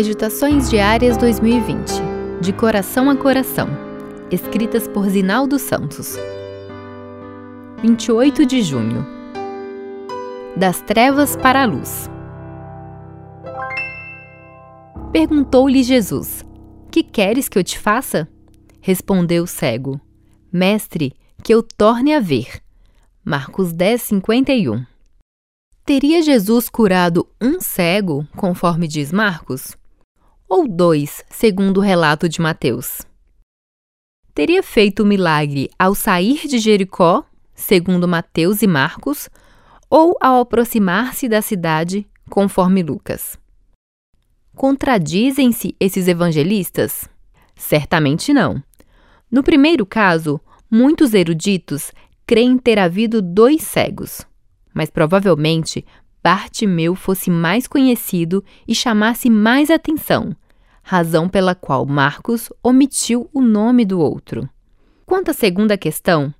[0.00, 1.92] Meditações Diárias 2020
[2.40, 3.68] De Coração a Coração
[4.30, 6.16] Escritas por Zinaldo Santos
[7.82, 9.06] 28 de junho
[10.56, 12.08] Das Trevas para a Luz
[15.12, 16.46] Perguntou-lhe Jesus:
[16.90, 18.26] Que queres que eu te faça?
[18.80, 20.00] Respondeu o cego:
[20.50, 21.12] Mestre,
[21.44, 22.62] que eu torne a ver.
[23.22, 24.82] Marcos 10, 51
[25.84, 29.78] Teria Jesus curado um cego, conforme diz Marcos?
[30.50, 33.02] Ou dois, segundo o relato de Mateus?
[34.34, 39.30] Teria feito o milagre ao sair de Jericó, segundo Mateus e Marcos,
[39.88, 43.38] ou ao aproximar-se da cidade, conforme Lucas?
[44.56, 47.08] Contradizem-se esses evangelistas?
[47.54, 48.60] Certamente não.
[49.30, 51.92] No primeiro caso, muitos eruditos
[52.26, 54.26] creem ter havido dois cegos
[54.72, 55.84] mas provavelmente
[56.22, 60.36] Bartimeu fosse mais conhecido e chamasse mais atenção,
[60.90, 64.50] razão pela qual Marcos omitiu o nome do outro.
[65.06, 66.34] Quanto à segunda questão,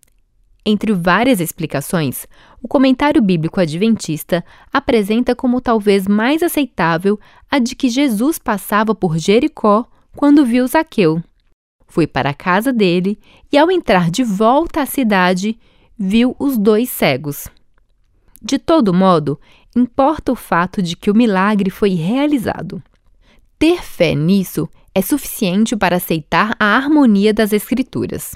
[0.66, 2.26] entre várias explicações,
[2.60, 7.16] o comentário bíblico adventista apresenta como talvez mais aceitável
[7.48, 11.22] a de que Jesus passava por Jericó quando viu Zaqueu.
[11.86, 13.20] Foi para a casa dele
[13.52, 15.56] e, ao entrar de volta à cidade,
[15.96, 17.46] viu os dois cegos.
[18.42, 19.38] De todo modo,
[19.76, 22.82] importa o fato de que o milagre foi realizado.
[23.60, 28.34] Ter fé nisso é suficiente para aceitar a harmonia das Escrituras.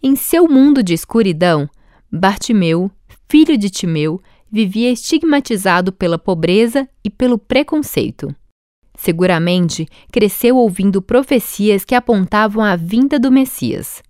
[0.00, 1.68] Em seu mundo de escuridão,
[2.12, 2.88] Bartimeu,
[3.28, 8.32] filho de Timeu, vivia estigmatizado pela pobreza e pelo preconceito.
[8.96, 14.00] Seguramente cresceu ouvindo profecias que apontavam a vinda do Messias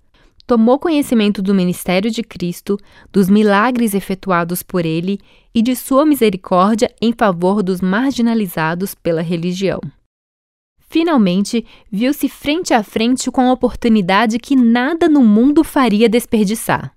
[0.47, 2.79] tomou conhecimento do ministério de Cristo,
[3.13, 5.19] dos milagres efetuados por ele
[5.53, 9.81] e de sua misericórdia em favor dos marginalizados pela religião.
[10.89, 16.95] Finalmente, viu-se frente a frente com a oportunidade que nada no mundo faria desperdiçar.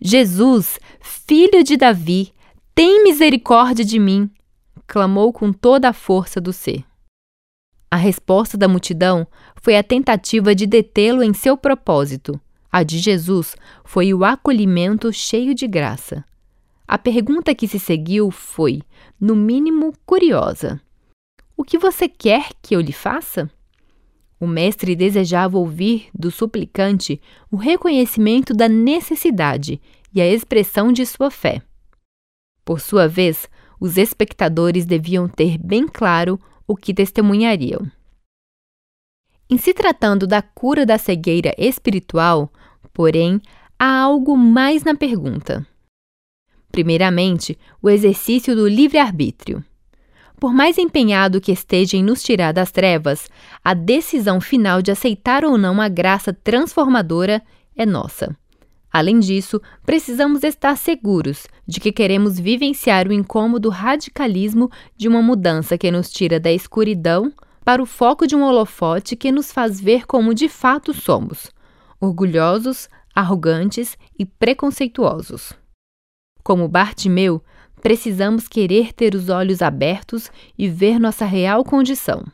[0.00, 2.32] Jesus, filho de Davi,
[2.74, 4.30] tem misericórdia de mim!
[4.86, 6.84] clamou com toda a força do ser.
[7.90, 9.26] A resposta da multidão
[9.56, 12.40] foi a tentativa de detê-lo em seu propósito,
[12.70, 16.24] a de Jesus foi o acolhimento cheio de graça.
[16.86, 18.82] A pergunta que se seguiu foi,
[19.18, 20.80] no mínimo, curiosa:
[21.56, 23.50] O que você quer que eu lhe faça?
[24.38, 27.18] O mestre desejava ouvir do suplicante
[27.50, 29.80] o reconhecimento da necessidade
[30.12, 31.62] e a expressão de sua fé.
[32.62, 33.48] Por sua vez,
[33.80, 37.90] os espectadores deviam ter bem claro o que testemunhariam.
[39.48, 42.52] Em se tratando da cura da cegueira espiritual,
[42.92, 43.40] porém,
[43.78, 45.66] há algo mais na pergunta.
[46.70, 49.64] Primeiramente, o exercício do livre-arbítrio.
[50.38, 53.28] Por mais empenhado que esteja em nos tirar das trevas,
[53.64, 57.42] a decisão final de aceitar ou não a graça transformadora
[57.74, 58.36] é nossa.
[58.92, 65.76] Além disso, precisamos estar seguros de que queremos vivenciar o incômodo radicalismo de uma mudança
[65.76, 67.32] que nos tira da escuridão
[67.64, 71.50] para o foco de um holofote que nos faz ver como de fato somos,
[72.00, 75.52] orgulhosos, arrogantes e preconceituosos.
[76.42, 77.42] Como Bartimeu,
[77.80, 82.24] precisamos querer ter os olhos abertos e ver nossa real condição.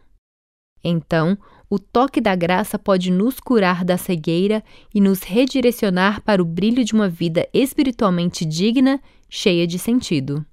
[0.84, 1.38] Então,
[1.70, 4.62] o toque da graça pode nos curar da cegueira
[4.94, 10.44] e nos redirecionar para o brilho de uma vida espiritualmente digna, cheia de sentido.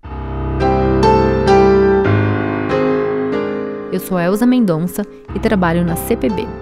[3.92, 5.02] Eu sou Elza Mendonça
[5.36, 6.59] e trabalho na CPB.